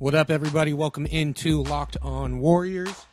[0.00, 0.72] What up, everybody?
[0.72, 3.06] Welcome into Locked On Warriors.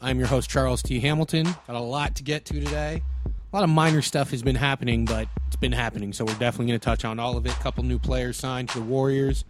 [0.00, 0.98] I'm your host, Charles T.
[0.98, 1.44] Hamilton.
[1.44, 3.02] Got a lot to get to today.
[3.26, 6.68] A lot of minor stuff has been happening, but it's been happening, so we're definitely
[6.68, 7.52] going to touch on all of it.
[7.52, 9.44] A couple new players signed to the Warriors.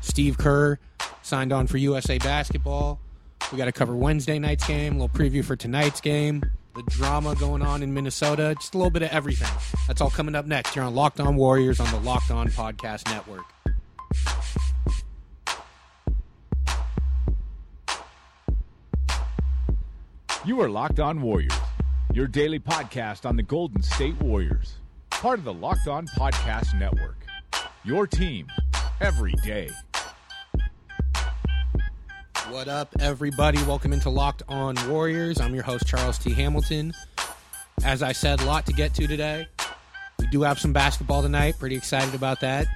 [0.00, 0.78] Steve Kerr
[1.22, 3.00] signed on for USA Basketball.
[3.50, 6.40] We got to cover Wednesday night's game, a little preview for tonight's game,
[6.76, 9.50] the drama going on in Minnesota, just a little bit of everything.
[9.88, 13.10] That's all coming up next here on Locked On Warriors on the Locked On Podcast
[13.10, 13.42] Network.
[20.46, 21.50] You are Locked On Warriors,
[22.14, 24.74] your daily podcast on the Golden State Warriors,
[25.10, 27.16] part of the Locked On Podcast Network.
[27.82, 28.46] Your team
[29.00, 29.68] every day.
[32.48, 33.58] What up, everybody?
[33.64, 35.40] Welcome into Locked On Warriors.
[35.40, 36.30] I'm your host, Charles T.
[36.32, 36.94] Hamilton.
[37.84, 39.48] As I said, a lot to get to today.
[40.20, 41.56] We do have some basketball tonight.
[41.58, 42.68] Pretty excited about that.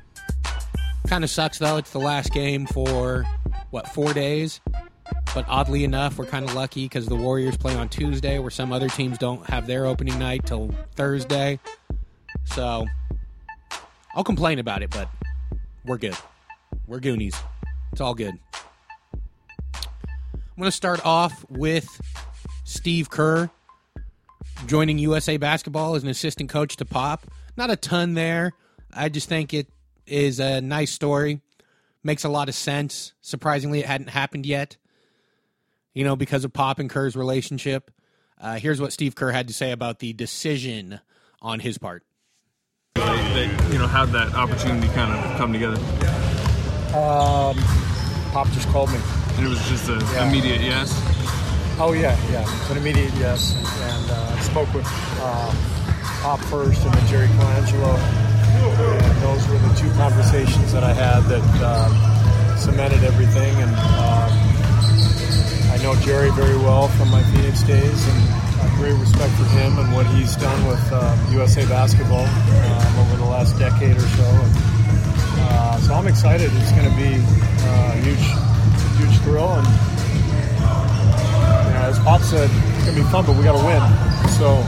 [1.06, 1.76] Kind of sucks, though.
[1.76, 3.24] It's the last game for,
[3.70, 4.60] what, four days?
[5.32, 8.72] But oddly enough, we're kind of lucky because the Warriors play on Tuesday, where some
[8.72, 11.60] other teams don't have their opening night till Thursday.
[12.46, 12.84] So
[14.14, 15.08] I'll complain about it, but
[15.84, 16.16] we're good.
[16.88, 17.36] We're Goonies.
[17.92, 18.36] It's all good.
[19.74, 22.00] I'm going to start off with
[22.64, 23.50] Steve Kerr
[24.66, 27.24] joining USA Basketball as an assistant coach to Pop.
[27.56, 28.52] Not a ton there.
[28.92, 29.68] I just think it
[30.06, 31.40] is a nice story.
[32.02, 33.12] Makes a lot of sense.
[33.20, 34.76] Surprisingly, it hadn't happened yet
[36.00, 37.90] you know, because of Pop and Kerr's relationship.
[38.40, 40.98] Uh, here's what Steve Kerr had to say about the decision
[41.42, 42.04] on his part.
[42.94, 45.76] That you know, had that opportunity kind of come together,
[46.96, 47.54] Um,
[48.32, 48.98] Pop just called me.
[49.36, 50.26] and it was just an Yeah.
[50.26, 50.88] immediate yes.
[51.78, 53.52] Oh yeah, yeah, it's an immediate yes.
[53.82, 54.86] And uh, spoke with
[55.20, 55.52] uh,
[56.22, 57.92] Pop first, and then Jerry Colangelo,
[59.04, 63.54] and those were the two conversations that I had that uh, cemented everything.
[63.60, 64.49] And um,
[65.80, 68.18] I know Jerry very well from my Phoenix days, and
[68.60, 72.98] I have great respect for him and what he's done with uh, USA Basketball um,
[73.00, 74.28] over the last decade or so.
[74.28, 74.52] And,
[75.40, 76.50] uh, so I'm excited.
[76.52, 78.20] It's going to be uh, a huge,
[79.00, 79.64] huge thrill, and
[81.64, 83.80] you know, as Pop said, it's going to be fun, but we got to win.
[84.36, 84.60] So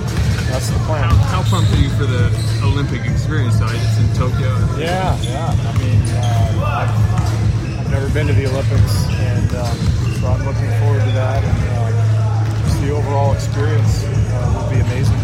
[0.48, 1.12] that's the plan.
[1.28, 2.32] How pumped are you for the
[2.64, 3.60] Olympic experience?
[3.60, 4.56] Though it's in Tokyo.
[4.80, 5.52] Yeah, yeah.
[5.52, 10.71] I mean, uh, I've, I've never been to the Olympics, and um, so I'm looking
[10.78, 11.43] forward to that.
[11.43, 15.19] And uh, just the overall experience uh, will be amazing.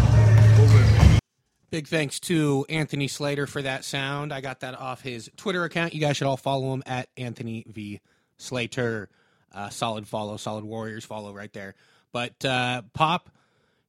[1.69, 4.33] Big thanks to Anthony Slater for that sound.
[4.33, 5.93] I got that off his Twitter account.
[5.93, 8.01] You guys should all follow him at Anthony V
[8.37, 9.07] Slater.
[9.53, 11.75] Uh, solid follow, solid Warriors follow right there.
[12.11, 13.29] But uh, Pop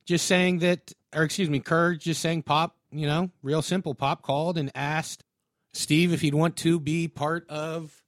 [0.04, 3.96] just saying that, or excuse me, Kerr just saying Pop, you know, real simple.
[3.96, 5.24] Pop called and asked
[5.72, 8.00] Steve if he'd want to be part of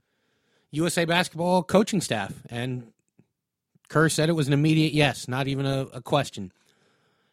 [0.73, 2.33] USA basketball coaching staff.
[2.51, 2.91] And
[3.92, 6.50] Kerr said it was an immediate yes, not even a, a question.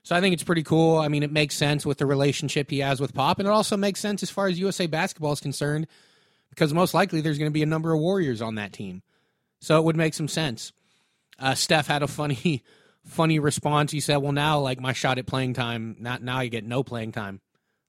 [0.03, 0.97] So I think it's pretty cool.
[0.97, 3.77] I mean, it makes sense with the relationship he has with Pop, and it also
[3.77, 5.87] makes sense as far as USA basketball is concerned,
[6.49, 9.03] because most likely there's going to be a number of Warriors on that team.
[9.61, 10.73] So it would make some sense.
[11.39, 12.65] Uh, Steph had a funny,
[13.05, 13.93] funny response.
[13.93, 16.83] He said, "Well, now like my shot at playing time, not now you get no
[16.83, 17.39] playing time.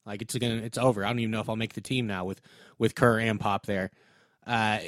[0.06, 1.04] Like it's gonna, it's over.
[1.04, 2.41] I don't even know if I'll make the team now with
[2.78, 3.91] with Kerr and Pop there.
[4.47, 4.78] Uh,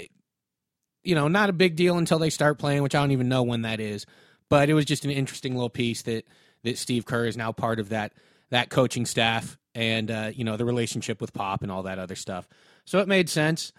[1.02, 3.42] you know, not a big deal until they start playing, which I don't even know
[3.42, 4.06] when that is.
[4.48, 6.26] But it was just an interesting little piece that
[6.64, 8.12] that Steve Kerr is now part of that
[8.50, 12.14] that coaching staff and uh, you know the relationship with Pop and all that other
[12.14, 12.48] stuff.
[12.84, 13.72] So it made sense,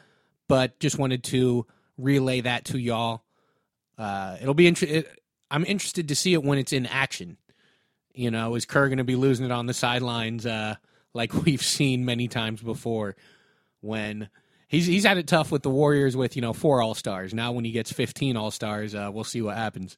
[0.48, 1.66] but just wanted to
[1.98, 3.24] relay that to y'all.
[3.98, 5.04] Uh, it'll be interesting.
[5.52, 7.38] I'm interested to see it when it's in action.
[8.14, 10.76] You know, is Kerr going to be losing it on the sidelines uh,
[11.14, 13.16] like we've seen many times before?
[13.82, 14.30] When
[14.74, 17.34] he's he's had it tough with the Warriors with you know four All Stars.
[17.34, 19.98] Now when he gets 15 All Stars, uh, we'll see what happens.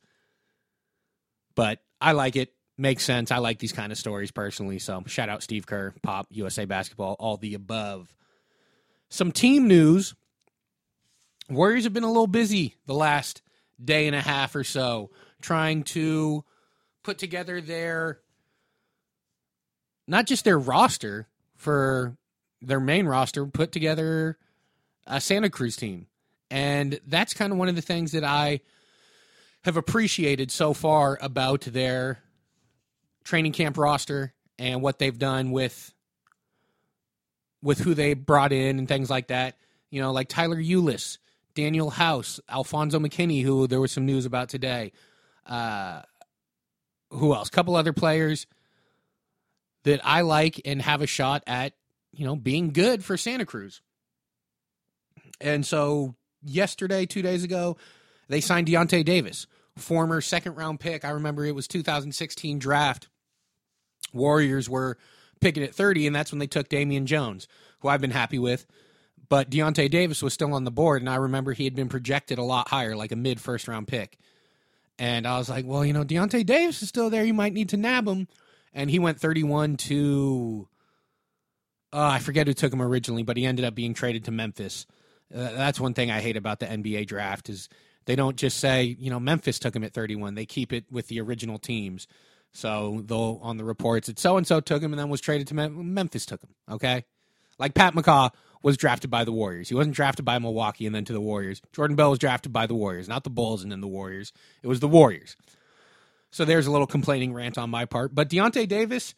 [1.55, 2.53] But I like it.
[2.77, 3.31] Makes sense.
[3.31, 4.79] I like these kind of stories personally.
[4.79, 8.13] So shout out Steve Kerr, Pop, USA Basketball, all the above.
[9.09, 10.13] Some team news.
[11.49, 13.41] Warriors have been a little busy the last
[13.83, 15.11] day and a half or so
[15.41, 16.43] trying to
[17.03, 18.19] put together their
[20.07, 22.17] not just their roster for
[22.61, 24.37] their main roster, put together
[25.07, 26.07] a Santa Cruz team.
[26.51, 28.61] And that's kind of one of the things that I
[29.63, 32.19] have appreciated so far about their
[33.23, 35.91] training camp roster and what they've done with
[37.61, 39.57] with who they brought in and things like that.
[39.89, 41.17] You know, like Tyler Ulis,
[41.55, 44.91] Danuel House, Alfonzo McKinney, who there was some news about today.
[45.47, 46.03] Uh,
[47.09, 47.47] who else?
[47.47, 48.45] A couple other players
[49.83, 51.73] that I like and have a shot at,
[52.11, 53.81] you know, being good for Santa Cruz.
[55.41, 57.77] And so yesterday, two days ago,
[58.27, 59.47] they signed Deyonta Davis,
[59.77, 61.05] former second round pick.
[61.05, 63.07] I remember it was 2016 draft.
[64.13, 64.97] Warriors were
[65.41, 67.47] picking at 30, and that's when they took Damian Jones,
[67.79, 68.65] who I've been happy with.
[69.27, 72.37] But Deyonta Davis was still on the board, and I remember he had been projected
[72.37, 74.17] a lot higher, like a mid first round pick.
[74.97, 77.25] And I was like, well, you know, Deyonta Davis is still there.
[77.25, 78.27] You might need to nab him.
[78.73, 80.67] And he went 31 to,
[81.91, 84.85] uh, I forget who took him originally, but he ended up being traded to Memphis.
[85.33, 87.69] Uh, that's one thing I hate about the NBA draft is
[88.05, 90.35] they don't just say, you know, Memphis took him at 31.
[90.35, 92.07] They keep it with the original teams.
[92.53, 95.47] So they'll on the reports that so and so took him and then was traded
[95.47, 96.51] to Mem- Memphis took him.
[96.71, 97.03] Okay,
[97.59, 98.31] like Pat McCaw
[98.63, 99.67] was drafted by the Warriors.
[99.67, 101.61] He wasn't drafted by Milwaukee and then to the Warriors.
[101.73, 104.31] Jordan Bell was drafted by the Warriors, not the Bulls and then the Warriors.
[104.63, 105.35] It was the Warriors.
[106.31, 108.15] So there's a little complaining rant on my part.
[108.15, 109.15] But Deyonta Davis,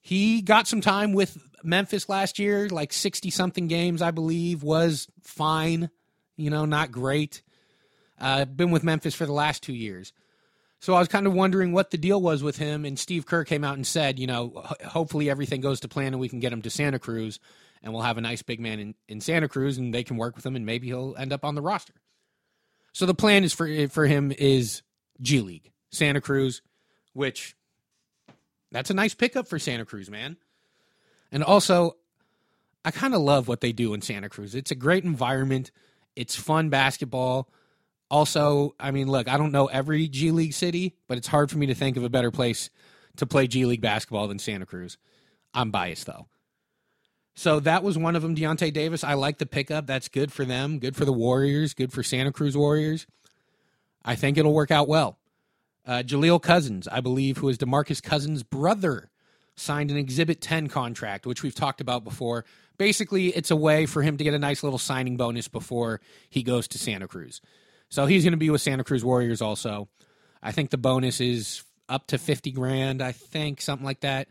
[0.00, 5.08] he got some time with Memphis last year, like 60 something games, I believe, was
[5.22, 5.90] fine.
[6.36, 7.42] You know, not great.
[8.18, 10.12] Uh, been with Memphis for the last two years.
[10.78, 12.84] So I was kind of wondering what the deal was with him.
[12.84, 16.20] And Steve Kerr came out and said, you know, hopefully everything goes to plan and
[16.20, 17.40] we can get him to Santa Cruz
[17.82, 20.36] and we'll have a nice big man in, in Santa Cruz and they can work
[20.36, 21.94] with him and maybe he'll end up on the roster.
[22.92, 24.82] So the plan is for for him is
[25.20, 26.62] G League, Santa Cruz,
[27.12, 27.54] which
[28.72, 30.36] that's a nice pickup for Santa Cruz, man.
[31.32, 31.96] And also,
[32.84, 34.54] I kind of love what they do in Santa Cruz.
[34.54, 35.70] It's a great environment.
[36.14, 37.48] It's fun basketball.
[38.10, 41.58] Also, I mean, look, I don't know every G League city, but it's hard for
[41.58, 42.70] me to think of a better place
[43.16, 44.98] to play G League basketball than Santa Cruz.
[45.52, 46.28] I'm biased though.
[47.34, 49.04] So that was one of them, Deyonta Davis.
[49.04, 49.86] I like the pickup.
[49.86, 53.06] That's good for them, good for the Warriors, good for Santa Cruz Warriors.
[54.04, 55.18] I think it'll work out well.
[55.86, 59.10] Uh, Jaleel Cousins, I believe, who is DeMarcus Cousins' brother,
[59.56, 62.44] signed an Exhibit 10 contract, which we've talked about before.
[62.78, 66.42] Basically, it's a way for him to get a nice little signing bonus before he
[66.42, 67.40] goes to Santa Cruz.
[67.88, 69.88] So he's going to be with Santa Cruz Warriors also.
[70.42, 74.28] I think the bonus is up to 50 grand, I think, something like that.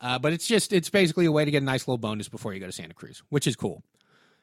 [0.00, 2.52] Uh, but it's just, it's basically a way to get a nice little bonus before
[2.52, 3.82] you go to Santa Cruz, which is cool.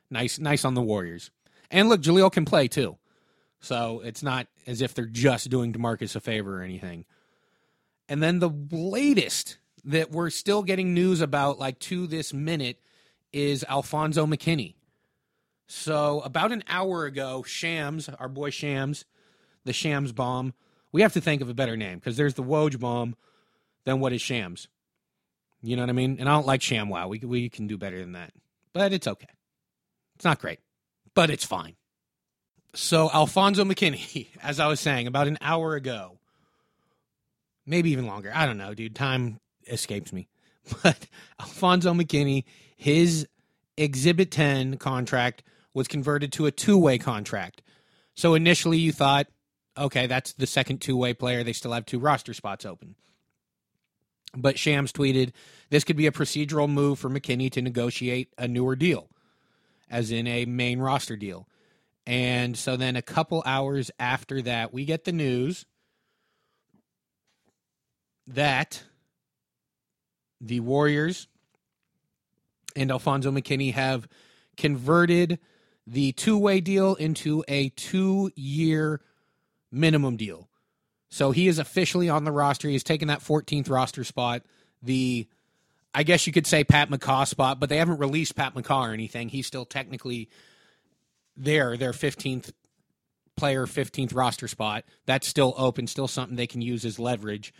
[0.10, 1.30] Nice, nice on the Warriors.
[1.70, 2.98] And look, Jaleel can play too.
[3.60, 7.06] So it's not as if they're just doing DeMarcus a favor or anything.
[8.10, 12.80] And then the latest that we're still getting news about, like to this minute,
[13.34, 14.76] is Alfonzo McKinney.
[15.68, 19.06] So about an hour ago, Shams, our boy Shams,
[19.64, 20.54] the Shams bomb.
[20.92, 23.16] We have to think of a better name because there's the Woj bomb.
[23.86, 24.68] Then what is Shams?
[25.62, 26.18] You know what I mean?
[26.20, 27.08] And I don't like ShamWow.
[27.08, 28.34] We we can do better than that,
[28.74, 29.30] but it's okay.
[30.16, 30.60] It's not great,
[31.14, 31.76] but it's fine.
[32.74, 36.18] So Alfonzo McKinney, as I was saying, about an hour ago,
[37.66, 38.32] maybe even longer.
[38.34, 38.96] I don't know, dude.
[38.96, 40.28] Time escapes me.
[40.84, 41.08] But
[41.40, 42.44] Alfonzo McKinney,
[42.78, 43.28] his
[43.78, 45.44] Exhibit 10 contract
[45.74, 47.62] was converted to a two way contract.
[48.14, 49.28] So initially you thought,
[49.78, 51.44] okay, that's the second two way player.
[51.44, 52.96] They still have two roster spots open.
[54.36, 55.32] But Shams tweeted,
[55.70, 59.10] this could be a procedural move for McKinney to negotiate a newer deal,
[59.90, 61.48] as in a main roster deal.
[62.06, 65.66] And so then a couple hours after that, we get the news
[68.28, 68.84] that
[70.42, 71.28] the Warriors
[72.76, 74.08] and Alfonzo McKinney have
[74.58, 75.40] converted
[75.88, 79.02] the two way deal into a two year
[79.72, 80.50] minimum deal.
[81.10, 82.70] So he is officially on the roster.
[82.70, 84.44] He's taken that 14th roster spot.
[84.82, 85.28] The,
[85.94, 88.94] I guess you could say Pat McCaw spot, but they haven't released Pat McCaw or
[88.94, 89.30] anything.
[89.30, 90.30] He's still technically
[91.36, 92.52] there, their 15th
[93.36, 94.86] player, 15th roster spot.
[95.06, 97.54] That's still open, still something they can use as leverage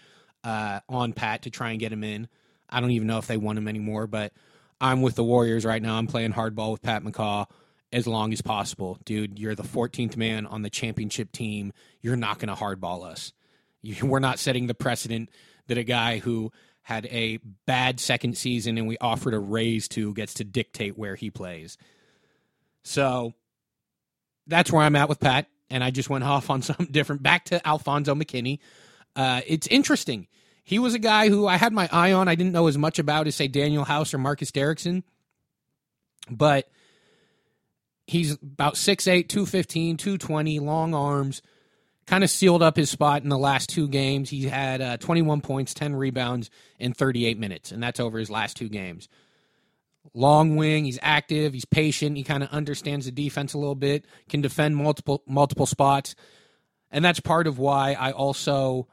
[0.46, 2.30] uh, on Pat to try and get him in.
[2.72, 4.34] I don't even know if they want him anymore, but
[4.80, 5.98] I'm with the Warriors right now.
[5.98, 7.48] I'm playing hardball with Pat McCaw
[7.94, 8.98] as long as possible.
[9.06, 11.74] Dude, you're the 14th man on the championship team.
[12.02, 13.34] You're not going to hardball us.
[13.82, 15.30] You, we're not setting the precedent
[15.68, 16.52] that a guy who
[16.84, 21.16] had a bad second season and we offered a raise to gets to dictate where
[21.16, 21.78] he plays.
[22.84, 23.34] So
[24.48, 25.48] that's where I'm at with Pat.
[25.70, 27.22] And I just went off on something different.
[27.22, 28.60] Back to Alfonzo McKinney.
[29.16, 30.28] Uh, it's interesting.
[30.72, 32.28] He was a guy who I had my eye on.
[32.28, 35.04] I didn't know as much about as, say, Danuel House or Marcus Derrickson.
[36.30, 36.68] But
[38.12, 41.42] He's about 6'8, 215, 220, long arms.
[42.06, 44.30] Kind of sealed up his spot in the last two games.
[44.30, 48.58] He had uh, 21 points, 10 rebounds in 38 minutes, and that's over his last
[48.58, 49.08] two games.
[50.14, 54.06] Long wing, he's active, he's patient, he kind of understands the defense a little bit,
[54.28, 56.14] can defend multiple multiple spots.
[56.92, 58.90] And that's part of why I also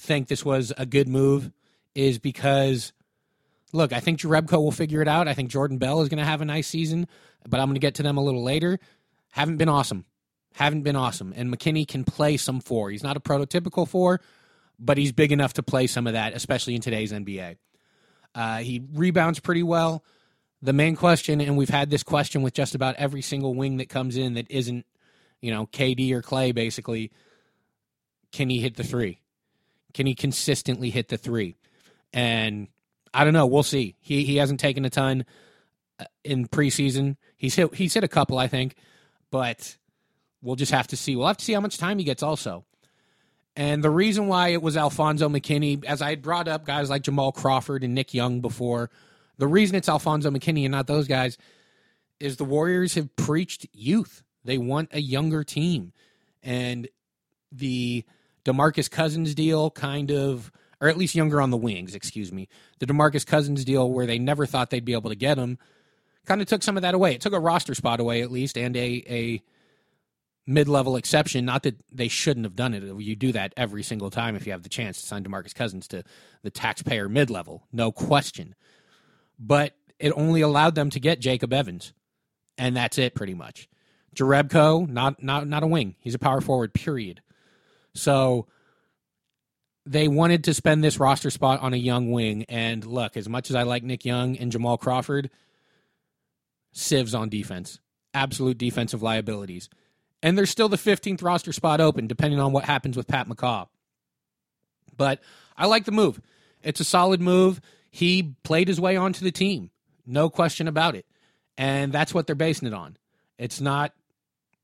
[0.00, 1.52] think this was a good move
[1.94, 2.92] is because
[3.72, 5.28] look, I think Jerebko will figure it out.
[5.28, 7.06] I think Jordan Bell is going to have a nice season,
[7.48, 8.78] but I'm going to get to them a little later.
[9.30, 10.04] Haven't been awesome.
[10.54, 11.32] Haven't been awesome.
[11.36, 12.90] And McKinney can play some four.
[12.90, 14.20] He's not a prototypical four,
[14.78, 17.56] but he's big enough to play some of that, especially in today's NBA.
[18.34, 20.04] Uh, he rebounds pretty well.
[20.62, 23.88] The main question, and we've had this question with just about every single wing that
[23.88, 24.84] comes in that isn't,
[25.40, 27.12] you know, KD or Clay, basically,
[28.32, 29.20] can he hit the three?
[29.94, 31.56] Can he consistently hit the three?
[32.12, 32.68] And
[33.12, 33.46] I don't know.
[33.46, 33.96] We'll see.
[34.00, 35.24] He he hasn't taken a ton
[35.98, 37.16] uh, in preseason.
[37.36, 38.76] He's hit he's hit a couple, I think,
[39.30, 39.76] but
[40.42, 41.16] we'll just have to see.
[41.16, 42.64] We'll have to see how much time he gets also.
[43.56, 47.02] And the reason why it was Alfonzo McKinney, as I had brought up guys like
[47.02, 48.90] Jamal Crawford and Nick Young before,
[49.38, 51.36] the reason it's Alfonzo McKinney and not those guys
[52.20, 54.22] is the Warriors have preached youth.
[54.44, 55.92] They want a younger team.
[56.42, 56.88] And
[57.50, 58.04] the
[58.50, 62.48] DeMarcus Cousins deal kind of or at least younger on the wings, excuse me.
[62.78, 65.58] The DeMarcus Cousins deal, where they never thought they'd be able to get him,
[66.24, 67.14] kind of took some of that away.
[67.14, 69.42] It took a roster spot away, at least, and a, a
[70.46, 71.44] mid level exception.
[71.44, 72.82] Not that they shouldn't have done it.
[72.82, 75.86] You do that every single time if you have the chance to sign DeMarcus Cousins
[75.88, 76.02] to
[76.42, 78.54] the taxpayer mid level, no question.
[79.38, 81.92] But it only allowed them to get Jacob Evans,
[82.56, 83.68] and that's it pretty much.
[84.14, 85.94] Jerebko, not not not a wing.
[86.00, 86.72] He's a power forward.
[86.72, 87.20] Period.
[87.94, 88.46] So
[89.86, 92.44] they wanted to spend this roster spot on a young wing.
[92.48, 95.30] And look, as much as I like Nick Young and Jamal Crawford,
[96.72, 97.80] sieves on defense,
[98.14, 99.68] absolute defensive liabilities.
[100.22, 103.68] And there's still the 15th roster spot open, depending on what happens with Pat McCaw.
[104.96, 105.20] But
[105.56, 106.20] I like the move.
[106.62, 107.60] It's a solid move.
[107.90, 109.70] He played his way onto the team,
[110.06, 111.06] no question about it.
[111.56, 112.96] And that's what they're basing it on.
[113.38, 113.92] It's not,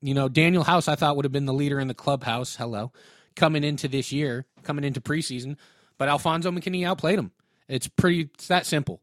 [0.01, 2.55] you know, Danuel House, I thought would have been the leader in the clubhouse.
[2.55, 2.93] Hello
[3.37, 5.55] coming into this year, coming into preseason,
[5.97, 7.31] but Alfonzo McKinney outplayed him.
[7.69, 9.01] It's pretty it's that simple.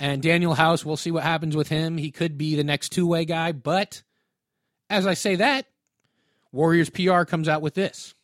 [0.00, 1.96] And Danuel House, we'll see what happens with him.
[1.96, 4.02] He could be the next two way guy, but
[4.90, 5.66] as I say that,
[6.50, 8.14] Warriors PR comes out with this.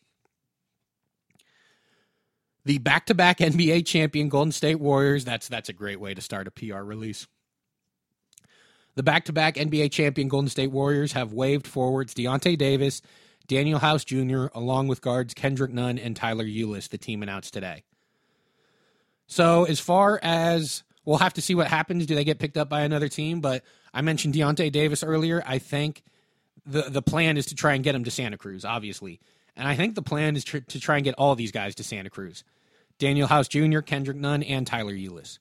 [2.64, 6.20] The back to back NBA champion Golden State Warriors, that's that's a great way to
[6.20, 7.26] start a PR release.
[8.94, 13.00] The back to back NBA champion Golden State Warriors have waived forwards Deyonta Davis
[13.48, 17.82] Danuel House Jr., along with guards Kendrick Nunn and Tyler Ulis, the team announced today.
[19.26, 22.68] So, as far as we'll have to see what happens, do they get picked up
[22.68, 23.40] by another team?
[23.40, 25.42] But I mentioned Deyonta Davis earlier.
[25.46, 26.02] I think
[26.66, 29.20] the the plan is to try and get him to Santa Cruz, obviously.
[29.56, 31.84] And I think the plan is tr- to try and get all these guys to
[31.84, 32.44] Santa Cruz
[32.98, 35.38] Danuel House Jr., Kendrick Nunn, and Tyler Ulis.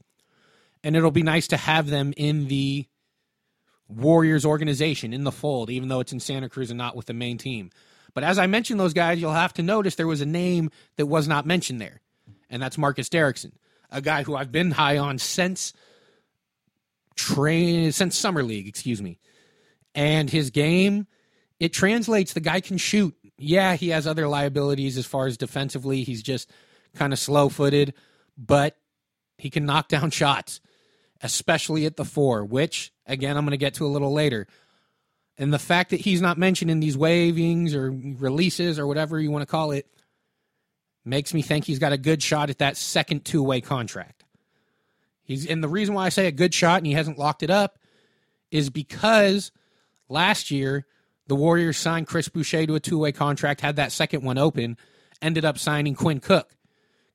[0.84, 2.86] And it'll be nice to have them in the
[3.90, 7.14] Warriors organization, in the fold, even though it's in Santa Cruz and not with the
[7.14, 7.72] main team.
[8.18, 11.06] But as I mentioned those guys, you'll have to notice there was a name that
[11.06, 12.02] was not mentioned there,
[12.50, 13.52] and that's Marcus Derrickson,
[13.92, 15.72] a guy who I've been high on since
[17.14, 19.20] train since summer league, excuse me.
[19.94, 21.06] And his game,
[21.60, 22.34] it translates.
[22.34, 23.16] The guy can shoot.
[23.38, 26.02] Yeah, he has other liabilities as far as defensively.
[26.02, 26.50] He's just
[26.96, 27.94] kind of slow footed,
[28.36, 28.78] but
[29.38, 30.60] he can knock down shots,
[31.22, 34.48] especially at the four, which, again, I'm going to get to a little later.
[35.38, 39.29] And the fact that he's not mentioned in these wavings or releases or whatever you
[39.29, 39.88] want to call it
[41.06, 44.24] makes me think he's got a good shot at that second two way contract.
[45.24, 47.50] He's and the reason why I say a good shot and he hasn't locked it
[47.50, 47.77] up
[48.50, 49.51] is because
[50.10, 50.86] last year
[51.27, 54.77] the Warriors signed Chris Boucher to a two way contract, had that second one open,
[55.22, 56.56] ended up signing Quinn Cook.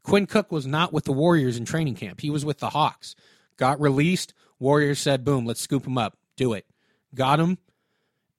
[0.04, 2.20] Quinn Cook was not with the Warriors in training camp.
[2.20, 3.14] He was with the Hawks.
[3.56, 4.34] Got released.
[4.58, 6.16] Warriors said, boom, let's scoop him up.
[6.36, 6.66] Do it.
[7.14, 7.58] Got him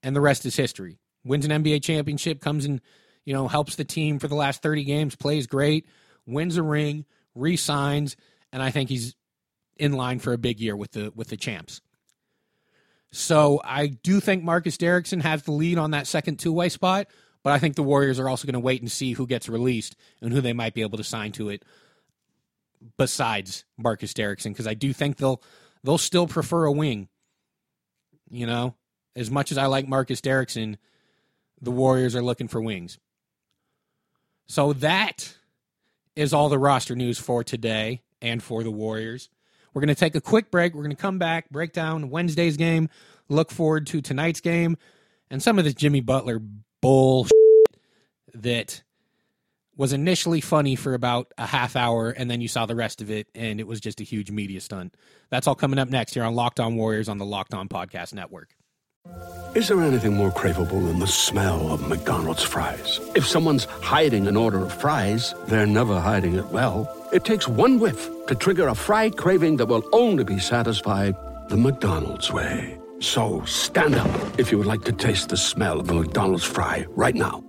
[0.03, 0.99] and the rest is history.
[1.23, 2.81] Wins an NBA championship, comes and
[3.25, 5.87] you know helps the team for the last 30 games, plays great,
[6.25, 8.15] wins a ring, resigns,
[8.51, 9.15] and I think he's
[9.77, 11.81] in line for a big year with the with the champs.
[13.11, 17.07] So I do think Marcus Derrickson has the lead on that second two way spot,
[17.43, 19.95] but I think the Warriors are also going to wait and see who gets released
[20.21, 21.63] and who they might be able to sign to it
[22.97, 25.41] besides Marcus Derrickson because I do think they'll
[25.83, 27.07] they'll still prefer a wing.
[28.29, 28.75] You know,
[29.15, 30.77] as much as I like Marcus Derrickson,
[31.61, 32.97] the Warriors are looking for wings.
[34.47, 35.37] So that
[36.15, 39.29] is all the roster news for today and for the Warriors.
[39.73, 40.73] We're going to take a quick break.
[40.73, 42.89] We're going to come back, break down Wednesday's game,
[43.29, 44.77] look forward to tonight's game
[45.29, 46.39] and some of this Jimmy Butler
[46.81, 47.27] bull
[48.35, 48.83] that
[49.75, 53.09] was initially funny for about a half hour and then you saw the rest of
[53.09, 54.95] it and it was just a huge media stunt.
[55.31, 58.13] That's all coming up next here on Locked On Warriors on the Locked On Podcast
[58.13, 58.55] Network.
[59.55, 62.99] Is there anything more craveable than the smell of McDonald's fries?
[63.13, 66.89] If someone's hiding an order of fries, they're never hiding it well.
[67.13, 71.15] It takes one whiff to trigger a fry craving that will only be satisfied
[71.49, 72.79] the McDonald's way.
[72.99, 76.87] So stand up if you would like to taste the smell of a McDonald's fry
[76.95, 77.43] right now.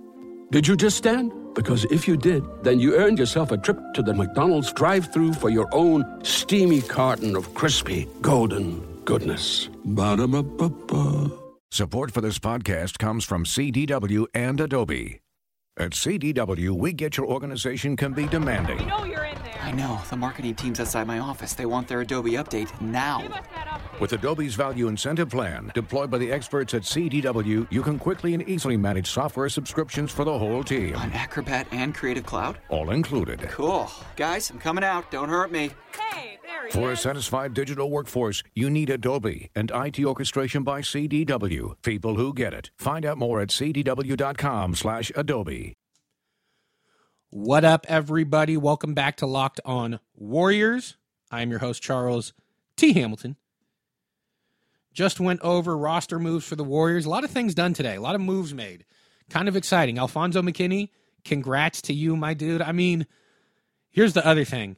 [0.51, 1.31] Did you just stand?
[1.55, 5.33] Because if you did, then you earned yourself a trip to the McDonald's drive through
[5.33, 9.69] for your own steamy carton of crispy, golden goodness.
[9.85, 11.44] Ba-da-ba-ba-ba.
[11.75, 15.19] Support for this podcast comes from CDW and Adobe.
[15.75, 18.79] At CDW, we get your organization can be demanding.
[18.79, 19.59] You know you're in there.
[19.61, 19.99] I know.
[20.09, 21.53] The marketing team's outside my office.
[21.53, 23.21] They want their Adobe update now.
[23.23, 23.99] Give us that update.
[23.99, 28.47] With Adobe's value incentive plan, deployed by the experts at CDW, you can quickly and
[28.47, 30.95] easily manage software subscriptions for the whole team.
[30.95, 32.57] On Acrobat and Creative Cloud?
[32.69, 33.41] All included.
[33.49, 33.91] Cool.
[34.15, 35.11] Guys, I'm coming out.
[35.11, 35.71] Don't hurt me.
[35.93, 36.34] Hey, there he
[36.71, 41.75] For a satisfied digital workforce, you need Adobe and IT orchestration by CDW.
[41.83, 42.71] People who get it.
[42.77, 45.75] Find out more at cdw.com slash Adobe.
[47.29, 48.57] What up, everybody?
[48.57, 50.97] Welcome back to Locked On Warriors.
[51.31, 52.33] I'm your host, Charles
[52.77, 52.93] T.
[52.93, 53.35] Hamilton.
[54.93, 57.05] Just went over roster moves for the Warriors.
[57.05, 58.85] A lot of things done today, a lot of moves made.
[59.29, 59.97] Kind of exciting.
[59.97, 60.89] Alfonzo McKinney,
[61.25, 62.61] congrats to you, my dude.
[62.61, 63.05] I mean,
[63.91, 64.77] here's the other thing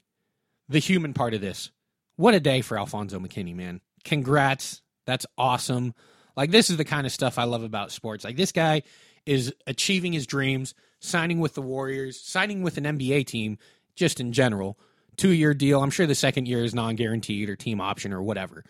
[0.69, 1.71] the human part of this.
[2.15, 3.81] What a day for Alfonzo McKinney, man.
[4.03, 4.81] Congrats.
[5.05, 5.93] That's awesome.
[6.35, 8.23] Like, this is the kind of stuff I love about sports.
[8.23, 8.83] Like, this guy
[9.25, 13.57] is achieving his dreams, signing with the Warriors, signing with an NBA team,
[13.95, 14.79] just in general.
[15.17, 15.81] Two year deal.
[15.81, 18.63] I'm sure the second year is non guaranteed or team option or whatever.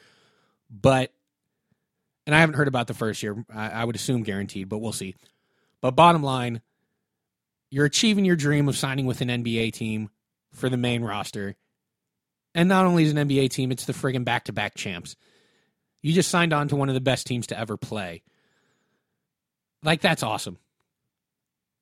[0.70, 1.12] But,
[2.25, 3.46] and I haven't heard about the first year.
[3.54, 5.16] I, I would assume guaranteed, but we'll see.
[5.82, 6.62] But bottom line,
[7.70, 10.10] you're achieving your dream of signing with an NBA team
[10.53, 11.55] for the main roster.
[12.57, 15.15] And not only is an NBA team, it's the friggin' back to back champs.
[16.01, 18.24] You just signed on to one of the best teams to ever play.
[19.83, 20.57] Like, that's awesome.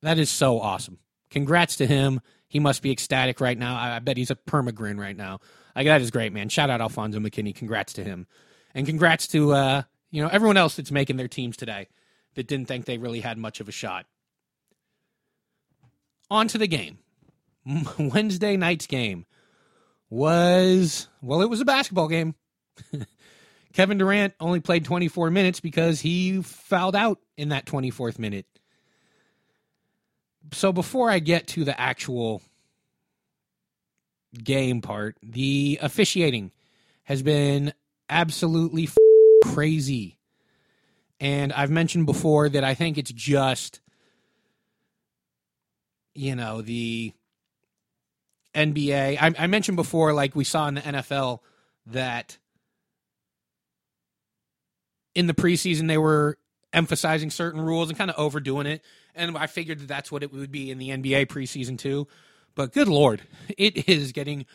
[0.01, 0.99] That is so awesome.
[1.29, 2.19] Congrats to him.
[2.49, 3.77] He must be ecstatic right now.
[3.77, 5.39] I I bet he's a permagrin right now.
[5.77, 6.49] Like, that is great, man.
[6.49, 7.55] Shout out Alfonzo McKinney.
[7.55, 8.27] Congrats to him.
[8.73, 11.87] And congrats to, uh, you know, everyone else that's making their teams today
[12.33, 14.07] that didn't think they really had much of a shot.
[16.29, 16.97] On to the game.
[17.97, 19.25] Wednesday night's game
[20.09, 22.35] was, well, it was a basketball game.
[23.73, 28.45] Kevin Durant only played 24 minutes because he fouled out in that 24th minute.
[30.53, 32.41] So before I get to the actual
[34.41, 36.51] game part, the officiating
[37.03, 37.73] has been
[38.09, 38.95] absolutely f-
[39.43, 40.19] crazy.
[41.19, 43.81] And I've mentioned before that I think it's just,
[46.13, 47.11] you know, the
[48.55, 49.17] NBA.
[49.21, 51.39] I, I mentioned before, like we saw in the NFL,
[51.87, 52.37] that
[55.13, 56.37] in the preseason they were
[56.73, 58.83] emphasizing certain rules and kind of overdoing it.
[59.15, 62.07] And I figured that that's what it would be in the NBA preseason too.
[62.53, 63.21] But good lord,
[63.57, 64.45] it is getting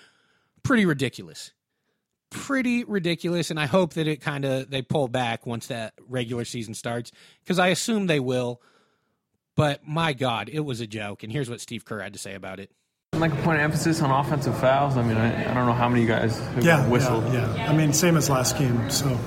[0.63, 1.53] pretty ridiculous.
[2.31, 6.45] Pretty ridiculous, and I hope that it kind of they pull back once that regular
[6.45, 7.11] season starts
[7.43, 8.63] because I assume they will.
[9.57, 12.35] But my God, it was a joke, and here's what Steve Kerr had to say
[12.35, 12.71] about it.
[13.19, 14.97] Like a point of emphasis on offensive fouls.
[14.97, 17.25] I mean, I, I don't know how many guys have Yeah, whistled.
[17.35, 17.69] Yeah, yeah.
[17.71, 18.89] I mean, same as last game.
[18.89, 19.19] So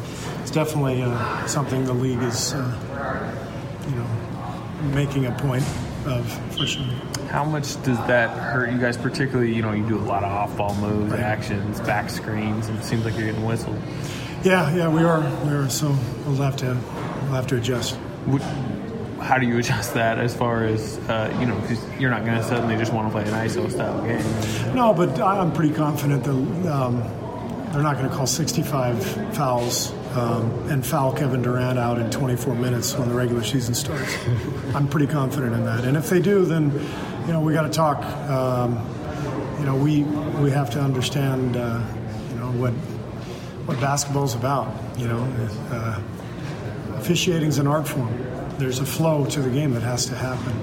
[0.41, 3.35] it's definitely uh, something the league is, uh,
[3.89, 4.07] you know,
[4.95, 5.63] making a point
[6.07, 6.81] of for sure.
[7.29, 8.95] How much does that hurt you guys?
[8.97, 11.19] Particularly, you know, you do a lot of off-ball moves, Right.
[11.19, 13.77] actions, back screens, and it seems like you're getting whistled.
[14.43, 15.19] Yeah, yeah, we are.
[15.45, 15.69] We are.
[15.69, 15.89] So
[16.25, 16.77] we'll have to
[17.23, 17.97] we'll have to adjust.
[18.27, 18.41] Would,
[19.23, 21.59] how do you adjust that as far as uh, you know?
[21.61, 24.75] Because you're not going to suddenly just want to play an ISO style game.
[24.75, 26.99] No, but I'm pretty confident that um,
[27.71, 32.53] they're not going to call 65 fouls um, and foul Kevin Durant out in 24
[32.55, 34.15] minutes when the regular season starts.
[34.75, 35.85] I'm pretty confident in that.
[35.85, 36.71] And if they do, then
[37.25, 38.03] you know we got to talk.
[38.29, 38.73] Um,
[39.59, 40.03] you know, we
[40.41, 41.55] we have to understand.
[41.55, 41.81] Uh,
[42.29, 42.73] you know what
[43.65, 44.71] what basketball's about.
[44.99, 45.23] You know,
[45.71, 46.01] uh,
[46.97, 48.32] officiating's an art form.
[48.57, 50.53] There's a flow to the game that has to happen,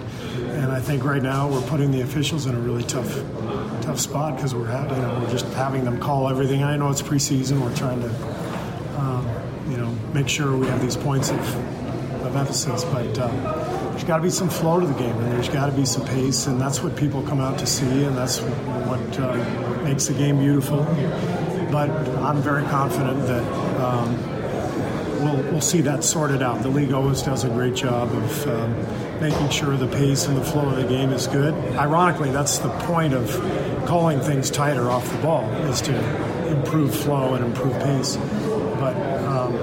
[0.51, 3.09] and I think right now we're putting the officials in a really tough,
[3.83, 6.63] tough spot because we're having, you know, we're just having them call everything.
[6.63, 7.61] I know it's preseason.
[7.61, 9.29] We're trying to, um,
[9.71, 11.39] you know, make sure we have these points of,
[12.25, 13.19] of emphasis, but.
[13.19, 15.85] Um, there's got to be some flow to the game, and there's got to be
[15.85, 20.07] some pace, and that's what people come out to see, and that's what uh, makes
[20.07, 20.85] the game beautiful.
[21.71, 23.45] But I'm very confident that
[23.79, 24.17] um,
[25.23, 26.63] we'll we'll see that sorted out.
[26.63, 30.45] The league always does a great job of um, making sure the pace and the
[30.45, 31.55] flow of the game is good.
[31.77, 33.29] Ironically, that's the point of
[33.87, 38.17] calling things tighter off the ball is to improve flow and improve pace.
[38.17, 39.55] But um,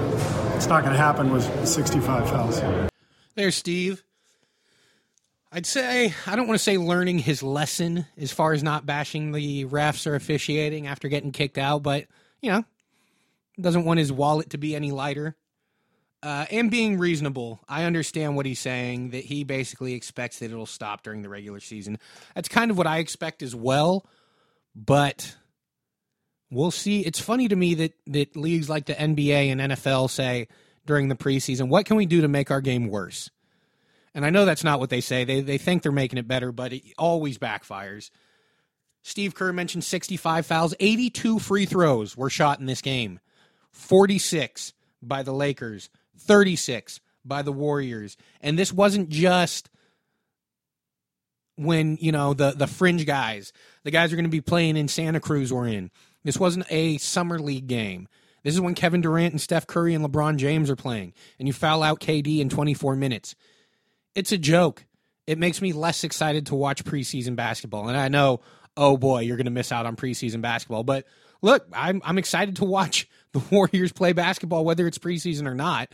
[0.55, 2.61] it's not going to happen with 65 fouls.
[3.35, 4.03] There's Steve.
[5.51, 9.31] I'd say I don't want to say learning his lesson as far as not bashing
[9.31, 12.05] the refs or officiating after getting kicked out, but
[12.41, 12.65] you know,
[13.59, 15.35] doesn't want his wallet to be any lighter.
[16.23, 20.65] Uh, and being reasonable, I understand what he's saying that he basically expects that it'll
[20.65, 21.99] stop during the regular season.
[22.33, 24.05] That's kind of what I expect as well,
[24.75, 25.35] but
[26.49, 27.01] we'll see.
[27.01, 30.47] It's funny to me that that leagues like the NBA and NFL say
[30.87, 33.29] during the preseason, "What can we do to make our game worse?"
[34.15, 35.23] And I know that's not what they say.
[35.23, 38.09] They they think they're making it better, but it always backfires.
[39.03, 43.19] Steve Kerr mentioned 65 fouls, 82 free throws were shot in this game.
[43.71, 48.17] 46 by the Lakers, 36 by the Warriors.
[48.41, 49.69] And this wasn't just
[51.55, 53.51] when, you know, the the fringe guys,
[53.83, 55.91] the guys are going to be playing in Santa Cruz were in.
[56.23, 58.07] This wasn't a summer league game.
[58.43, 61.53] This is when Kevin Durant and Steph Curry and LeBron James are playing and you
[61.53, 63.35] foul out KD in 24 minutes.
[64.15, 64.85] It's a joke.
[65.25, 67.89] It makes me less excited to watch preseason basketball.
[67.89, 68.39] And I know,
[68.77, 71.05] oh boy, you're going to miss out on preseason basketball, but
[71.41, 75.89] look, I'm I'm excited to watch the Warriors play basketball, whether it's preseason or not.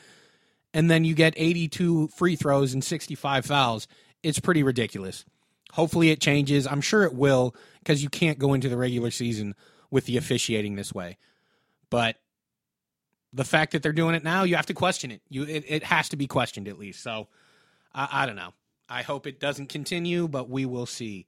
[0.74, 3.88] And then you get 82 free throws and 65 fouls.
[4.24, 5.26] It's pretty ridiculous.
[5.74, 6.66] Hopefully it changes.
[6.68, 9.56] I'm sure it will because you can't go into the regular season
[9.92, 11.18] with the officiating this way.
[11.90, 12.18] But
[13.34, 15.22] the fact that they're doing it now, you have to question it.
[15.30, 17.02] You it, it has to be questioned at least.
[17.04, 17.28] So
[17.94, 18.54] I, I don't know.
[18.90, 21.26] I hope it doesn't continue, but we will see.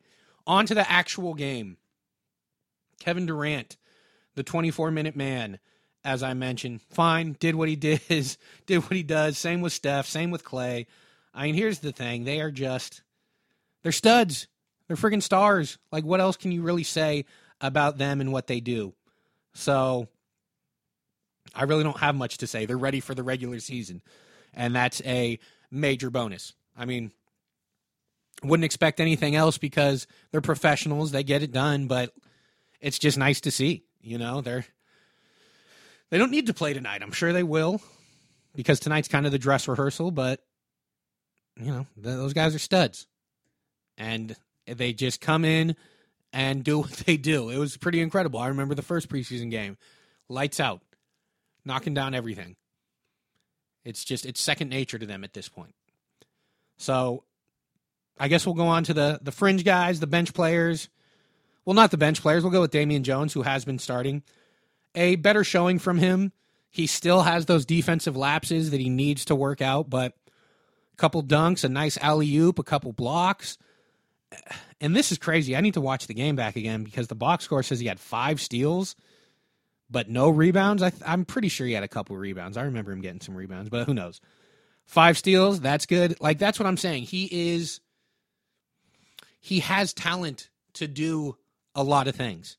[0.48, 1.78] On to the actual game.
[3.00, 3.78] Kevin Durant,
[4.36, 5.60] the 24 minute man,
[6.06, 8.00] as I mentioned, fine, did what he did,
[8.66, 9.38] did what he does.
[9.38, 10.88] Same with Steph, same with Clay.
[11.34, 13.02] I mean, here's the thing they are just,
[13.84, 14.48] they're studs.
[14.88, 15.80] They're freaking stars.
[15.92, 17.26] Like, what else can you really say
[17.60, 18.94] about them and what they do?
[19.54, 20.08] So,
[21.56, 22.66] I really don't have much to say.
[22.66, 24.02] They're ready for the regular season,
[24.54, 25.40] and that's a
[25.72, 26.54] major bonus.
[26.78, 27.12] I mean,
[28.44, 31.12] wouldn't expect anything else because they're professionals.
[31.12, 32.14] They get it done, but
[32.82, 33.86] it's just nice to see.
[34.02, 34.66] You know, they're
[36.10, 37.02] they don't need to play tonight.
[37.02, 37.82] I'm sure they will
[38.56, 40.42] because tonight's kind of the dress rehearsal, but
[41.60, 43.08] you know, those guys are studs.
[43.98, 44.36] And
[44.68, 45.76] they just come in
[46.34, 47.50] and do what they do.
[47.50, 48.40] It was pretty incredible.
[48.40, 49.78] I remember the first preseason game.
[50.30, 50.82] Lights out.
[51.64, 52.56] Knocking down everything.
[53.84, 55.74] It's just it's second nature to them at this point.
[56.78, 57.24] So
[58.20, 60.90] I guess we'll go on to the the fringe guys, the bench players.
[61.64, 62.44] Well, not the bench players.
[62.44, 64.24] We'll go with Damian Jones, who has been starting.
[64.96, 66.32] A better showing from him.
[66.70, 70.14] He still has those defensive lapses that he needs to work out, but
[70.94, 73.58] a couple dunks, a nice alley oop, a couple blocks.
[74.82, 75.56] And this is crazy.
[75.56, 78.00] I need to watch the game back again because the box score says he had
[78.00, 78.96] five steals,
[79.90, 80.84] but no rebounds.
[80.84, 82.58] I am pretty sure he had a couple rebounds.
[82.58, 84.20] I remember him getting some rebounds, but who knows?
[84.86, 86.20] Five steals, that's good.
[86.20, 87.04] Like that's what I'm saying.
[87.04, 87.80] He is
[89.40, 91.38] he has talent to do
[91.74, 92.58] a lot of things.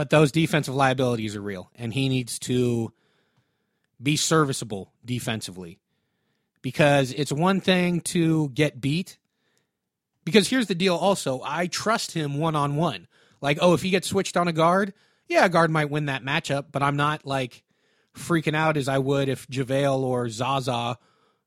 [0.00, 2.90] But those defensive liabilities are real and he needs to
[4.02, 5.78] be serviceable defensively.
[6.62, 9.18] Because it's one thing to get beat.
[10.24, 13.08] Because here's the deal also, I trust him one on one.
[13.42, 14.94] Like, oh, if he gets switched on a guard,
[15.28, 17.62] yeah, a guard might win that matchup, but I'm not like
[18.16, 20.96] freaking out as I would if JaVale or Zaza,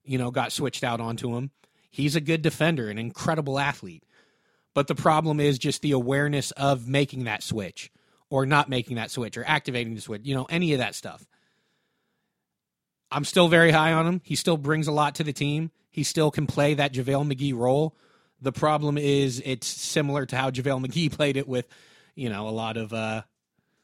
[0.04, 1.50] you know, got switched out onto him.
[1.90, 4.04] He's a good defender, an incredible athlete.
[4.76, 7.90] But the problem is just the awareness of making that switch
[8.34, 11.24] or not making that switch or activating the switch, you know, any of that stuff.
[13.12, 14.22] I'm still very high on him.
[14.24, 15.70] He still brings a lot to the team.
[15.92, 17.96] He still can play that JaVale McGee role.
[18.42, 21.68] The problem is it's similar to how JaVale McGee played it with,
[22.16, 23.22] you know, a lot of uh,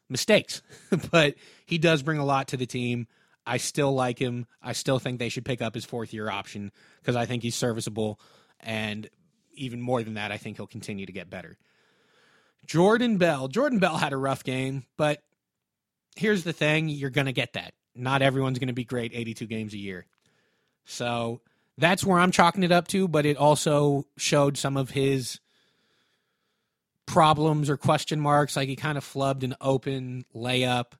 [0.08, 0.62] mistakes.
[1.12, 3.06] but he does bring a lot to the team.
[3.46, 4.48] I still like him.
[4.60, 7.54] I still think they should pick up his fourth year option because I think he's
[7.54, 8.18] serviceable.
[8.58, 9.08] And
[9.54, 11.56] even more than that, I think he'll continue to get better.
[12.66, 13.48] Jordan Bell.
[13.48, 15.22] Jordan Bell had a rough game, but
[16.16, 17.74] here's the thing you're going to get that.
[17.94, 20.06] Not everyone's going to be great 82 games a year.
[20.84, 21.40] So
[21.78, 25.40] that's where I'm chalking it up to, but it also showed some of his
[27.06, 28.56] problems or question marks.
[28.56, 30.92] Like he kind of flubbed an open layup.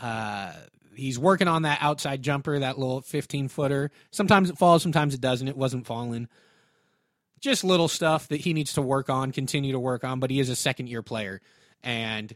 [0.00, 0.52] Uh,
[0.94, 3.90] he's working on that outside jumper, that little 15 footer.
[4.10, 5.48] Sometimes it falls, sometimes it doesn't.
[5.48, 6.28] It wasn't falling.
[7.44, 10.40] Just little stuff that he needs to work on, continue to work on, but he
[10.40, 11.42] is a second year player.
[11.82, 12.34] And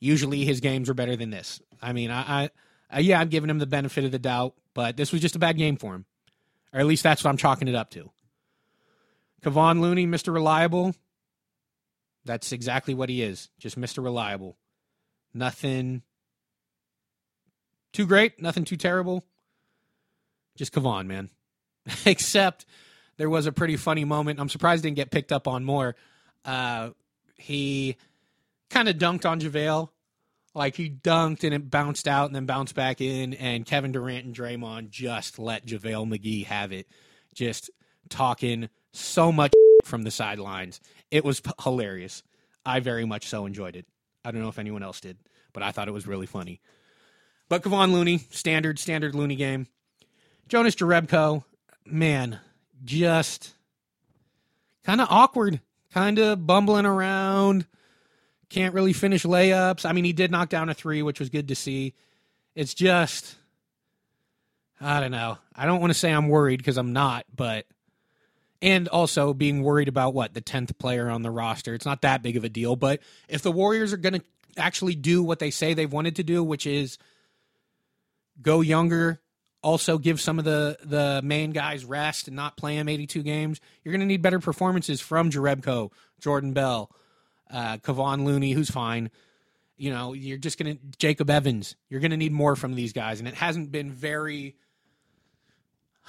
[0.00, 1.62] usually his games are better than this.
[1.80, 2.50] I mean, I, I,
[2.94, 5.38] Uh, yeah, I'm giving him the benefit of the doubt, but this was just a
[5.38, 6.04] bad game for him.
[6.74, 8.10] Or at least that's what I'm chalking it up to.
[9.42, 10.30] Kevon Looney, Mr.
[10.30, 10.94] Reliable.
[12.26, 13.48] That's exactly what he is.
[13.58, 14.04] Just Mr.
[14.04, 14.58] Reliable.
[15.32, 16.02] Nothing
[17.94, 19.24] too great, nothing too terrible.
[20.54, 21.30] Just Kevon, man.
[22.04, 22.66] Except
[23.20, 24.40] there was a pretty funny moment.
[24.40, 25.94] I'm surprised didn't get picked up on more.
[26.42, 26.92] Uh,
[27.36, 27.98] he
[28.70, 29.90] kind of dunked on JaVale.
[30.54, 34.24] Like he dunked and it bounced out and then bounced back in, and Kevin Durant
[34.24, 36.86] and Draymond just let JaVale McGee have it.
[37.34, 37.70] Just
[38.08, 39.52] talking so much
[39.84, 40.80] from the sidelines.
[41.10, 42.22] It was hilarious.
[42.64, 43.84] I very much so enjoyed it.
[44.24, 45.18] I don't know if anyone else did,
[45.52, 46.62] but I thought it was really funny.
[47.50, 49.66] But Kevon Looney, standard, standard Looney game.
[50.48, 51.44] Jonas Jerebko,
[51.84, 52.40] man,
[52.84, 53.54] just
[54.84, 55.60] kind of awkward,
[55.92, 57.66] kind of bumbling around.
[58.48, 59.88] Can't really finish layups.
[59.88, 61.94] I mean, he did knock down a three, which was good to see.
[62.54, 63.36] It's just,
[64.80, 65.38] I don't know.
[65.54, 67.66] I don't want to say I'm worried because I'm not, but
[68.62, 71.74] and also being worried about what the 10th player on the roster.
[71.74, 74.22] It's not that big of a deal, but if the Warriors are going to
[74.56, 76.98] actually do what they say they've wanted to do, which is
[78.42, 79.20] go younger,
[79.62, 83.60] also give some of the the main guys rest and not play them 82 games,
[83.82, 86.90] you're going to need better performances from Jerebko, Jordan Bell,
[87.50, 89.10] uh, Kevon Looney, who's fine.
[89.76, 91.74] You know, you're just going to Jacob Evans.
[91.88, 94.56] You're going to need more from these guys, and it hasn't been very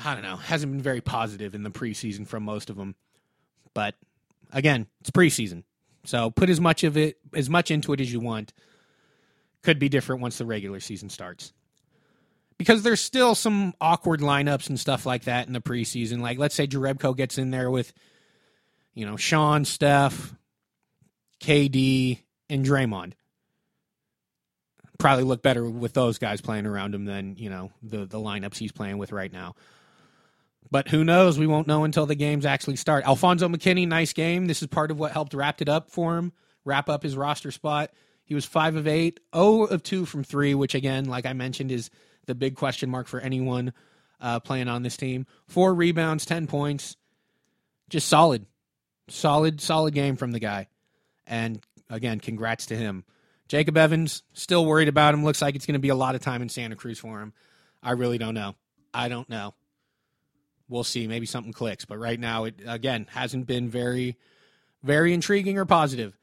[0.04, 2.96] I don't know, hasn't been very positive in the preseason from most of them.
[3.74, 3.96] But
[4.52, 5.64] again, it's preseason.
[6.06, 8.54] So put as much of it as much into it as you want.
[9.62, 11.54] Could be different once the regular season starts.
[12.62, 16.22] Because there's still some awkward lineups and stuff like that in the preseason.
[16.22, 17.94] Like let's say Jerebko gets in there with
[18.94, 20.34] you know, Sean, Steph,
[21.40, 22.20] KD,
[22.50, 23.14] and Draymond.
[25.00, 28.58] Probably look better with those guys playing around him than, you know, the the lineups
[28.58, 29.56] he's playing with right now.
[30.70, 31.40] But who knows?
[31.40, 33.06] We won't know until the games actually start.
[33.06, 34.46] Alfonzo McKinney, nice game.
[34.46, 37.52] This is part of what helped wrap it up for him, wrap up his roster
[37.52, 37.92] spot.
[38.24, 41.72] He was 5 of 8, 0 of 2 from 3, which again, like I mentioned,
[41.72, 41.90] is
[42.26, 43.74] the big question mark for anyone
[44.20, 45.26] uh, playing on this team.
[45.48, 46.96] Four rebounds, 10 points.
[47.90, 48.46] Just solid.
[49.10, 50.68] Solid, solid game from the guy.
[51.26, 53.04] And again, congrats to him.
[53.48, 55.24] Jacob Evans, still worried about him.
[55.24, 57.34] Looks like it's going to be a lot of time in Santa Cruz for him.
[57.84, 58.56] I really don't know.
[58.94, 59.54] I don't know
[60.72, 61.06] we'll see.
[61.06, 61.86] Maybe something clicks.
[61.86, 64.18] But right now, it again hasn't been very,
[64.82, 66.18] very intriguing or positive.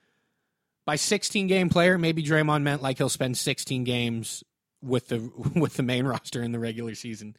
[0.85, 4.43] By 16 game player, maybe Draymond meant like he'll spend 16 games
[4.83, 7.37] with the with the main roster in the regular season.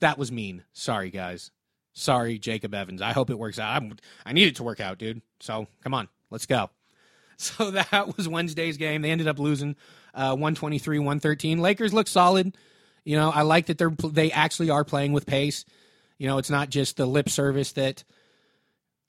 [0.00, 0.64] That was mean.
[0.72, 1.50] Sorry, guys.
[1.94, 3.02] Sorry, Jacob Evans.
[3.02, 3.76] I hope it works out.
[3.76, 5.22] I'm, I need it to work out, dude.
[5.40, 6.70] So come on, let's go.
[7.38, 9.02] So that was Wednesday's game.
[9.02, 9.74] They ended up losing
[10.14, 11.58] uh, 123 113.
[11.58, 12.56] Lakers look solid.
[13.04, 15.64] You know, I like that they're they actually are playing with pace.
[16.18, 18.04] You know, it's not just the lip service that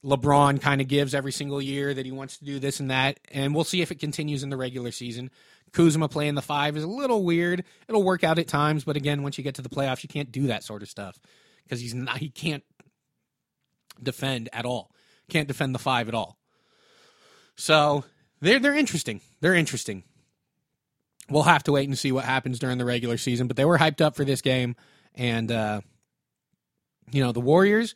[0.04, 3.20] LeBron kind of gives every single year that he wants to do this and that.
[3.32, 5.30] And we'll see if it continues in the regular season.
[5.74, 7.64] Kuzma playing the five is a little weird.
[7.88, 10.32] It'll work out at times, but again, once you get to the playoffs, you can't
[10.32, 11.18] do that sort of stuff
[11.64, 12.18] because he's not.
[12.18, 12.64] He can't
[14.02, 14.92] defend at all.
[15.30, 16.38] Can't defend the five at all.
[17.56, 18.06] So
[18.40, 19.22] they're they're interesting.
[19.42, 20.04] They're interesting.
[21.30, 23.78] We'll have to wait and see what happens during the regular season, but they were
[23.78, 24.76] hyped up for this game,
[25.16, 25.82] and uh,
[27.12, 27.96] you know, the Warriors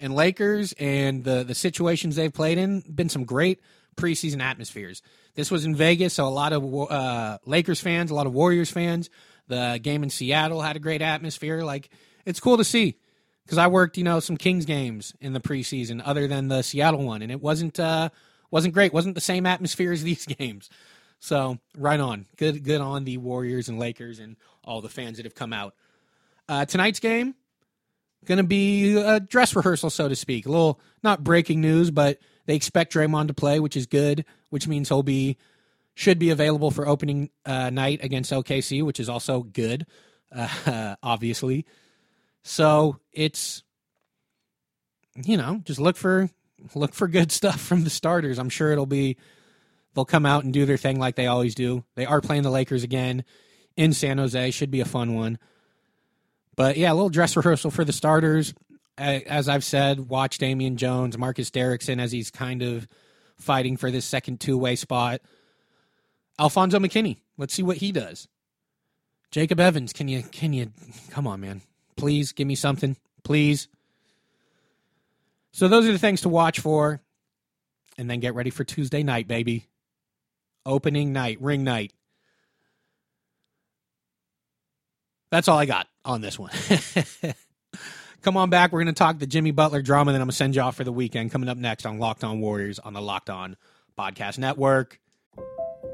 [0.00, 3.60] and Lakers and the the situations they've played in been some great
[3.96, 5.02] preseason atmospheres.
[5.34, 8.70] This was in Vegas, so a lot of uh, Lakers fans, a lot of Warriors
[8.70, 9.10] fans.
[9.48, 11.62] The game in Seattle had a great atmosphere.
[11.62, 11.90] Like
[12.24, 12.98] it's cool to see
[13.44, 17.04] because I worked, you know, some Kings games in the preseason, other than the Seattle
[17.04, 18.10] one, and it wasn't uh,
[18.50, 18.92] wasn't great.
[18.92, 20.70] wasn't the same atmosphere as these games.
[21.18, 25.26] So right on, good good on the Warriors and Lakers and all the fans that
[25.26, 25.74] have come out.
[26.48, 27.34] Uh, tonight's game,
[28.26, 30.46] to be a dress rehearsal, so to speak.
[30.46, 34.68] A little, not breaking news, but they expect Draymond to play, which is good, which
[34.68, 35.36] means he'll be,
[35.94, 39.86] should be available for opening uh, night against OKC, which is also good,
[40.32, 41.64] uh, obviously.
[42.42, 43.62] So it's,
[45.16, 46.28] you know, just look for,
[46.74, 48.38] look for good stuff from the starters.
[48.38, 49.16] I'm sure it'll be,
[49.94, 51.84] they'll come out and do their thing like they always do.
[51.94, 53.24] They are playing the Lakers again
[53.76, 54.50] in San Jose.
[54.50, 55.38] Should be a fun one.
[56.56, 58.54] But yeah, a little dress rehearsal for the starters.
[58.96, 62.86] As I've said, watch Damian Jones, Marcus Derrickson as he's kind of
[63.38, 65.20] fighting for this second two way spot.
[66.38, 68.28] Alfonzo McKinney, let's see what he does.
[69.30, 70.70] Jacob Evans, can you can you
[71.10, 71.62] come on, man?
[71.96, 73.68] Please give me something, please.
[75.52, 77.00] So those are the things to watch for,
[77.98, 79.66] and then get ready for Tuesday night, baby.
[80.66, 81.92] Opening night, ring night.
[85.30, 86.52] That's all I got on this one.
[88.24, 88.72] Come on back.
[88.72, 90.62] We're going to talk the Jimmy Butler drama, and then I'm going to send you
[90.62, 91.30] off for the weekend.
[91.30, 93.54] Coming up next on Locked On Warriors on the Locked On
[93.98, 94.98] Podcast Network.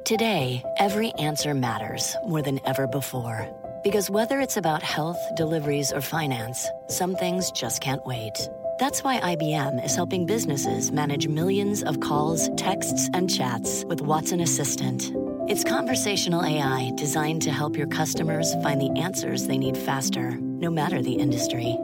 [0.04, 3.48] Today, every answer matters more than ever before.
[3.82, 8.48] Because whether it's about health, deliveries, or finance, some things just can't wait.
[8.78, 14.40] That's why IBM is helping businesses manage millions of calls, texts, and chats with Watson
[14.40, 15.10] Assistant.
[15.48, 20.70] It's conversational AI designed to help your customers find the answers they need faster, no
[20.70, 21.76] matter the industry.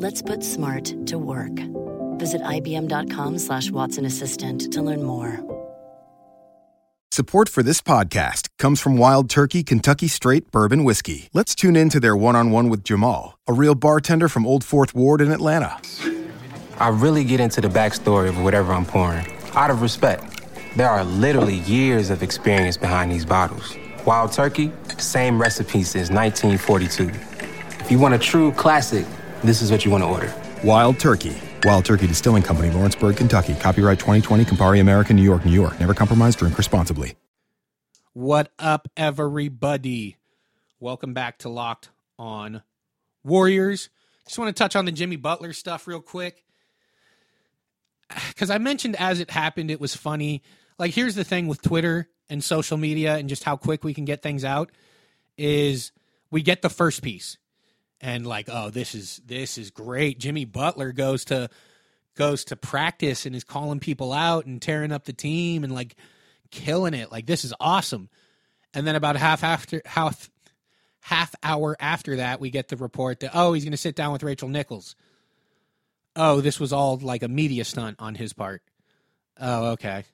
[0.00, 1.52] Let's put smart to work.
[2.18, 5.44] Visit IBM.com slash Watson Assistant to learn more.
[7.12, 11.28] Support for this podcast comes from Wild Turkey Kentucky Straight Bourbon Whiskey.
[11.34, 14.64] Let's tune in to their one on one with Jamal, a real bartender from Old
[14.64, 15.78] Fourth Ward in Atlanta.
[16.78, 20.24] I really get into the backstory of whatever I'm pouring, out of respect.
[20.76, 23.76] There are literally years of experience behind these bottles.
[24.06, 27.10] Wild Turkey, same recipe since 1942.
[27.84, 29.04] If you want a true classic,
[29.42, 30.34] this is what you want to order.
[30.64, 31.36] Wild Turkey.
[31.64, 33.54] Wild Turkey Distilling Company, Lawrenceburg, Kentucky.
[33.54, 35.78] Copyright 2020, Campari American, New York, New York.
[35.78, 37.16] Never compromise, drink responsibly.
[38.12, 40.16] What up, everybody?
[40.80, 42.62] Welcome back to Locked On
[43.22, 43.88] Warriors.
[44.26, 46.44] Just want to touch on the Jimmy Butler stuff real quick.
[48.28, 50.42] Because I mentioned as it happened, it was funny.
[50.78, 54.04] Like, here's the thing with Twitter and social media and just how quick we can
[54.04, 54.72] get things out
[55.36, 55.92] is
[56.30, 57.38] we get the first piece
[58.00, 60.18] and like oh this is this is great.
[60.18, 61.48] Jimmy butler goes to
[62.16, 65.96] goes to practice and is calling people out and tearing up the team and like
[66.50, 67.12] killing it.
[67.12, 68.08] Like this is awesome.
[68.74, 70.30] And then about half after half
[71.00, 74.12] half hour after that we get the report that oh he's going to sit down
[74.12, 74.96] with rachel nichols.
[76.16, 78.62] Oh this was all like a media stunt on his part.
[79.38, 80.04] Oh okay.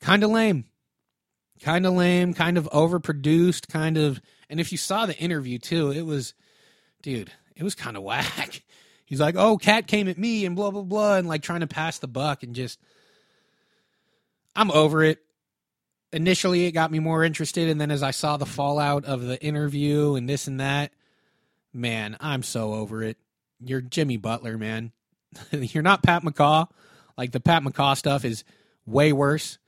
[0.00, 0.64] Kind of lame.
[1.62, 5.92] Kind of lame kind of overproduced kind of and if you saw the interview too,
[5.92, 6.34] it was,
[7.02, 8.62] dude, it was kind of whack.
[9.06, 11.66] He's like, oh, KAT came at me and blah, blah, blah, and like trying to
[11.66, 12.78] pass the buck and just,
[14.54, 15.18] I'm over it.
[16.12, 17.68] Initially, it got me more interested.
[17.68, 20.92] And then as I saw the fallout of the interview and this and that,
[21.72, 23.16] man, I'm so over it.
[23.60, 24.92] You're Jimmy Butler, man.
[25.52, 26.68] You're not Pat McCaw.
[27.16, 28.44] Like the Pat McCaw stuff is
[28.86, 29.58] way worse.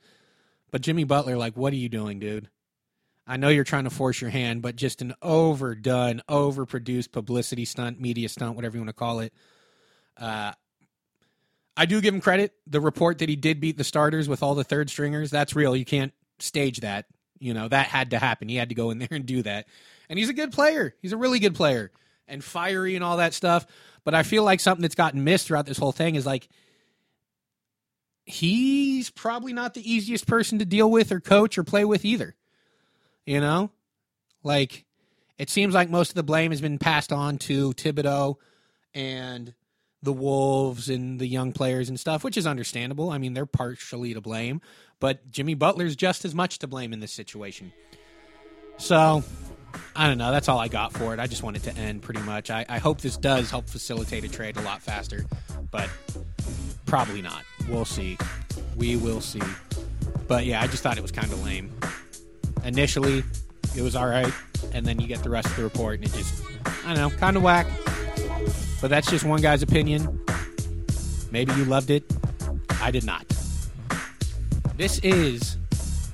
[0.71, 2.49] But Jimmy Butler, like, what are you doing, dude?
[3.25, 7.99] I know you're trying to force your hand, but just an overdone, overproduced publicity stunt,
[7.99, 9.33] media stunt, whatever you want to call it.
[10.17, 10.51] Uh,
[11.75, 12.53] I do give him credit.
[12.67, 15.75] The report that he did beat the starters with all the third stringers, that's real.
[15.75, 17.05] You can't stage that.
[17.39, 18.49] You know, that had to happen.
[18.49, 19.67] He had to go in there and do that.
[20.09, 20.93] And he's a good player.
[21.01, 21.91] He's a really good player
[22.27, 23.65] and fiery and all that stuff.
[24.03, 26.49] But I feel like something that's gotten missed throughout this whole thing is like
[28.25, 32.35] he's probably not the easiest person to deal with or coach or play with either.
[33.25, 33.71] You know,
[34.43, 34.85] like
[35.37, 38.35] it seems like most of the blame has been passed on to Thibodeau
[38.93, 39.53] and
[40.01, 43.09] the Wolves and the young players and stuff, which is understandable.
[43.09, 44.61] I mean, they're partially to blame,
[44.99, 47.71] but Jimmy Butler's just as much to blame in this situation.
[48.77, 49.23] So,
[49.95, 50.31] I don't know.
[50.31, 51.19] That's all I got for it.
[51.19, 52.51] I just wanted to end pretty much.
[52.51, 55.25] I, I hope this does help facilitate a trade a lot faster,
[55.71, 55.89] but
[56.85, 57.43] probably not.
[57.69, 58.17] We'll see.
[58.75, 59.41] We will see.
[60.27, 61.71] But yeah, I just thought it was kind of lame
[62.63, 63.23] initially
[63.75, 64.31] it was all right,
[64.73, 66.43] and then you get the rest of the report, and it just,
[66.85, 67.65] I don't know, kind of whack.
[68.81, 70.19] But that's just one guy's opinion.
[71.31, 72.03] Maybe you loved it.
[72.81, 73.25] I did not.
[74.77, 75.57] This is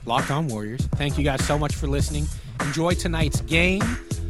[0.05, 0.81] Locked On Warriors.
[0.95, 2.27] Thank you guys so much for listening.
[2.61, 3.81] Enjoy tonight's game.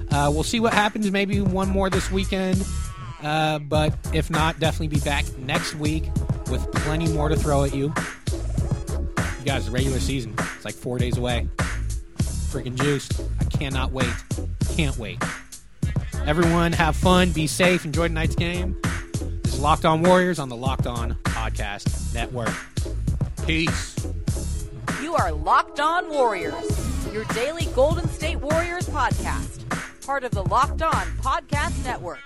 [0.10, 1.12] Uh, we'll see what happens.
[1.12, 2.66] Maybe one more this weekend.
[3.22, 6.06] Uh, but if not, definitely be back next week
[6.50, 7.94] with plenty more to throw at you.
[9.40, 11.48] You guys, regular season, it's like four days away
[12.50, 13.22] freaking juiced.
[13.40, 14.12] I cannot wait.
[14.76, 15.24] Can't wait.
[16.26, 18.76] Everyone, have fun, be safe, enjoy tonight's game.
[19.44, 22.54] This is Locked On Warriors on the Locked On Podcast Network.
[23.46, 23.96] Peace.
[25.02, 29.64] You are Locked On Warriors, your daily Golden State Warriors podcast,
[30.06, 32.20] part of the Locked On Podcast Network.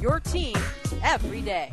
[0.00, 0.56] Your team
[1.02, 1.72] every day.